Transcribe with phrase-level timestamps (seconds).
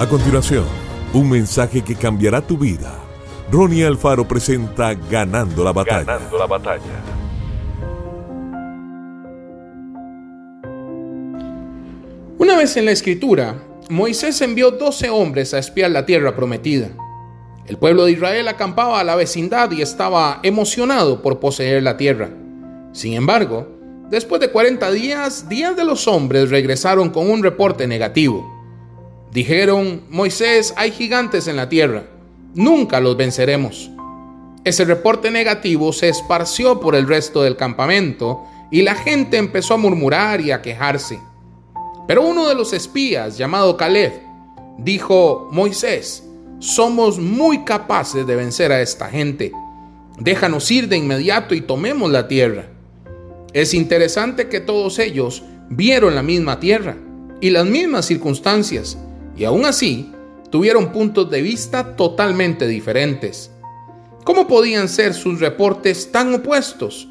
[0.00, 0.64] A continuación,
[1.12, 2.98] un mensaje que cambiará tu vida.
[3.52, 6.04] Ronnie Alfaro presenta Ganando la batalla.
[6.04, 6.80] Ganando la batalla.
[12.38, 16.88] Una vez en la escritura, Moisés envió 12 hombres a espiar la tierra prometida.
[17.66, 22.30] El pueblo de Israel acampaba a la vecindad y estaba emocionado por poseer la tierra.
[22.92, 23.68] Sin embargo,
[24.08, 28.59] después de 40 días, 10 de los hombres regresaron con un reporte negativo.
[29.32, 32.04] Dijeron, Moisés, hay gigantes en la tierra,
[32.54, 33.90] nunca los venceremos.
[34.64, 39.78] Ese reporte negativo se esparció por el resto del campamento y la gente empezó a
[39.78, 41.18] murmurar y a quejarse.
[42.06, 44.12] Pero uno de los espías, llamado Caleb,
[44.78, 46.24] dijo, Moisés,
[46.58, 49.52] somos muy capaces de vencer a esta gente.
[50.18, 52.66] Déjanos ir de inmediato y tomemos la tierra.
[53.52, 56.96] Es interesante que todos ellos vieron la misma tierra
[57.40, 58.98] y las mismas circunstancias,
[59.40, 60.12] y aún así
[60.50, 63.50] tuvieron puntos de vista totalmente diferentes.
[64.22, 67.08] ¿Cómo podían ser sus reportes tan opuestos?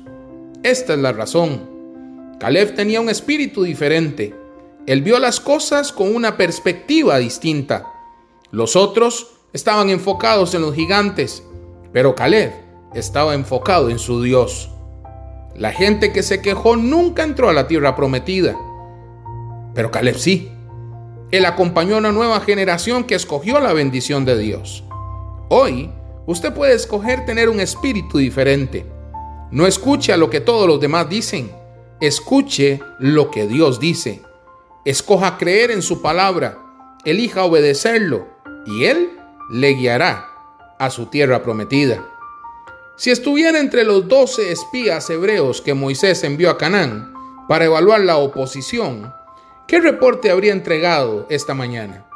[0.61, 1.67] Esta es la razón.
[2.39, 4.35] Caleb tenía un espíritu diferente.
[4.85, 7.87] Él vio las cosas con una perspectiva distinta.
[8.51, 11.41] Los otros estaban enfocados en los gigantes,
[11.91, 12.53] pero Caleb
[12.93, 14.69] estaba enfocado en su Dios.
[15.55, 18.55] La gente que se quejó nunca entró a la tierra prometida,
[19.73, 20.51] pero Caleb sí.
[21.31, 24.83] Él acompañó a una nueva generación que escogió la bendición de Dios.
[25.49, 25.91] Hoy,
[26.25, 28.85] usted puede escoger tener un espíritu diferente.
[29.51, 31.51] No escuche a lo que todos los demás dicen.
[31.99, 34.21] Escuche lo que Dios dice.
[34.85, 36.57] Escoja creer en su palabra.
[37.05, 38.27] Elija obedecerlo.
[38.65, 39.11] Y Él
[39.51, 40.29] le guiará
[40.79, 42.03] a su tierra prometida.
[42.97, 47.13] Si estuviera entre los doce espías hebreos que Moisés envió a Canaán
[47.47, 49.13] para evaluar la oposición,
[49.69, 52.07] ¿Qué reporte habría entregado esta mañana?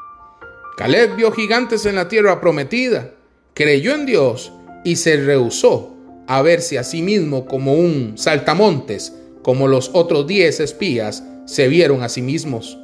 [0.75, 3.11] Caleb vio gigantes en la tierra prometida,
[3.53, 4.51] creyó en Dios
[4.83, 5.95] y se rehusó
[6.25, 9.13] a verse a sí mismo como un saltamontes,
[9.43, 12.79] como los otros diez espías se vieron a sí mismos.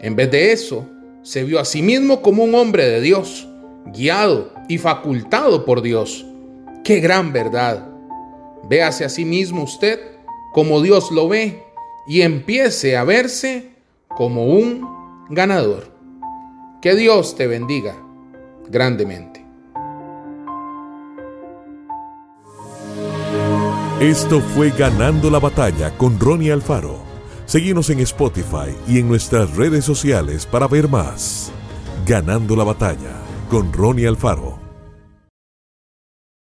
[0.00, 0.84] En vez de eso,
[1.22, 3.46] se vio a sí mismo como un hombre de Dios,
[3.86, 6.26] guiado y facultado por Dios.
[6.82, 7.88] ¡Qué gran verdad!
[8.68, 10.00] Véase a sí mismo usted
[10.52, 11.62] como Dios lo ve
[12.08, 13.71] y empiece a verse
[14.16, 15.90] como un ganador.
[16.80, 17.96] Que Dios te bendiga
[18.68, 19.44] grandemente.
[24.00, 26.98] Esto fue Ganando la Batalla con Ronnie Alfaro.
[27.46, 31.52] Seguimos en Spotify y en nuestras redes sociales para ver más.
[32.04, 33.12] Ganando la Batalla
[33.48, 34.61] con Ronnie Alfaro.